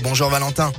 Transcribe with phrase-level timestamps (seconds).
[0.00, 0.72] Bonjour Valentin.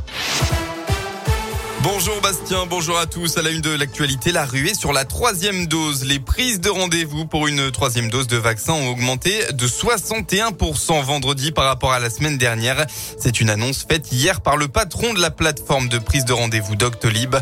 [1.83, 3.38] Bonjour Bastien, bonjour à tous.
[3.38, 6.05] À la une de l'actualité, la ruée sur la troisième dose.
[6.05, 11.52] Les prises de rendez-vous pour une troisième dose de vaccin ont augmenté de 61% vendredi
[11.52, 12.88] par rapport à la semaine dernière.
[13.20, 16.75] C'est une annonce faite hier par le patron de la plateforme de prise de rendez-vous
[16.75, 17.35] Doctolib.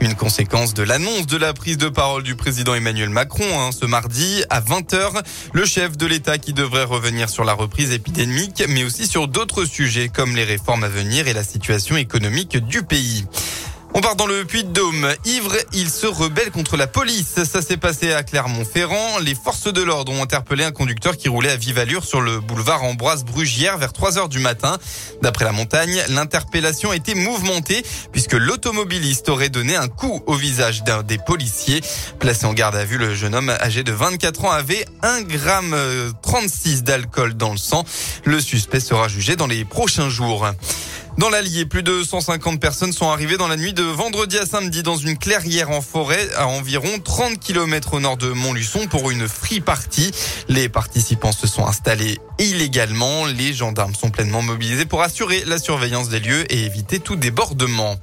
[0.00, 3.86] Une conséquence de l'annonce de la prise de parole du président Emmanuel Macron hein, ce
[3.86, 5.20] mardi à 20h.
[5.52, 9.64] Le chef de l'État qui devrait revenir sur la reprise épidémique, mais aussi sur d'autres
[9.64, 13.26] sujets comme les réformes à venir et la situation économique du pays.
[13.92, 15.08] On part dans le Puy-de-Dôme.
[15.24, 17.42] Ivre, il se rebelle contre la police.
[17.42, 19.18] Ça s'est passé à Clermont-Ferrand.
[19.18, 22.38] Les forces de l'ordre ont interpellé un conducteur qui roulait à vive allure sur le
[22.38, 24.78] boulevard Ambroise Brugière vers 3 heures du matin.
[25.22, 31.02] D'après la montagne, l'interpellation été mouvementée puisque l'automobiliste aurait donné un coup au visage d'un
[31.02, 31.80] des policiers.
[32.20, 35.76] Placé en garde à vue, le jeune homme âgé de 24 ans avait 1 gramme
[36.22, 37.84] 36 euh, d'alcool dans le sang.
[38.24, 40.46] Le suspect sera jugé dans les prochains jours.
[41.20, 44.82] Dans l'Allier, plus de 150 personnes sont arrivées dans la nuit de vendredi à samedi
[44.82, 49.28] dans une clairière en forêt à environ 30 km au nord de Montluçon pour une
[49.28, 50.12] free party.
[50.48, 53.26] Les participants se sont installés illégalement.
[53.26, 57.96] Les gendarmes sont pleinement mobilisés pour assurer la surveillance des lieux et éviter tout débordement.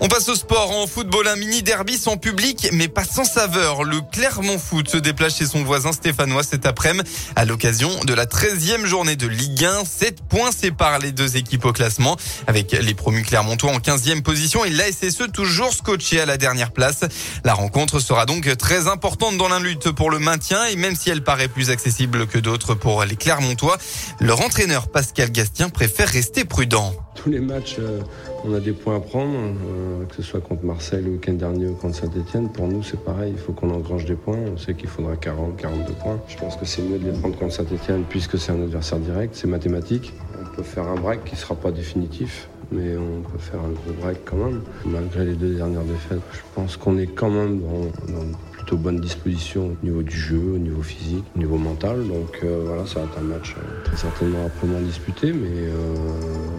[0.00, 0.70] On passe au sport.
[0.72, 3.84] En football, un mini derby sans public, mais pas sans saveur.
[3.84, 8.26] Le Clermont Foot se déplace chez son voisin stéphanois cet après-midi à l'occasion de la
[8.26, 9.84] 13e journée de Ligue 1.
[9.84, 14.64] 7 points séparent les deux équipes au classement avec les promus clermontois en 15e position
[14.64, 17.00] et l'ASSE toujours scotché à la dernière place.
[17.44, 21.10] La rencontre sera donc très importante dans la lutte pour le maintien et même si
[21.10, 23.78] elle paraît plus accessible que d'autres pour les Clermontois,
[24.20, 26.92] leur entraîneur Pascal Gastien préfère rester prudent.
[27.14, 28.00] Tous les matchs, euh,
[28.44, 31.68] on a des points à prendre, euh, que ce soit contre Marseille le week-end dernier
[31.68, 32.50] ou contre Saint-Etienne.
[32.50, 34.38] Pour nous, c'est pareil, il faut qu'on engrange des points.
[34.52, 36.20] On sait qu'il faudra 40, 42 points.
[36.28, 39.34] Je pense que c'est mieux de les prendre contre Saint-Etienne puisque c'est un adversaire direct,
[39.34, 40.12] c'est mathématique.
[40.40, 43.70] On peut faire un break qui ne sera pas définitif, mais on peut faire un
[43.70, 44.62] gros break quand même.
[44.84, 48.26] Malgré les deux dernières défaites, je pense qu'on est quand même dans, dans
[48.62, 52.06] plutôt bonne disposition au niveau du jeu, au niveau physique, au niveau mental.
[52.06, 55.74] Donc euh, voilà, ça va être un match euh, très certainement âprement disputé, mais euh,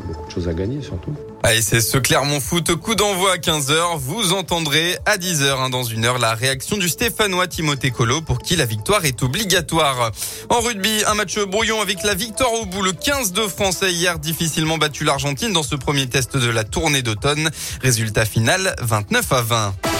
[0.08, 1.14] beaucoup de choses à gagner surtout.
[1.44, 3.97] Allez, c'est ce Clermont Foot, coup d'envoi à 15h.
[4.00, 8.40] Vous entendrez à 10h, hein, dans une heure, la réaction du Stéphanois Timothée Colo pour
[8.40, 10.12] qui la victoire est obligatoire.
[10.50, 12.81] En rugby, un match brouillon avec la victoire au bout.
[12.81, 17.02] Le 15 de Français hier difficilement battu l'Argentine dans ce premier test de la tournée
[17.02, 17.50] d'automne.
[17.81, 19.93] Résultat final 29 à 20.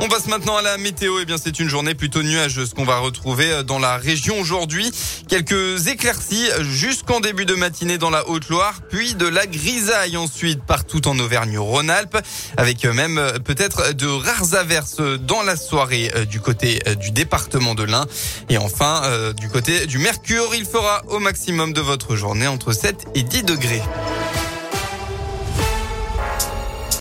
[0.00, 1.18] On passe maintenant à la météo.
[1.20, 4.90] Eh bien, c'est une journée plutôt nuageuse qu'on va retrouver euh, dans la région aujourd'hui.
[5.28, 11.06] Quelques éclaircies jusqu'en début de matinée dans la Haute-Loire, puis de la grisaille ensuite partout
[11.06, 12.18] en Auvergne-Rhône-Alpes,
[12.56, 17.74] avec euh, même euh, peut-être de rares averses dans la soirée du côté du département
[17.74, 18.06] de l'Ain.
[18.48, 19.02] Et enfin,
[19.36, 23.44] du côté du Mercure, il fera au maximum de votre journée entre 7 et 10
[23.44, 23.82] degrés.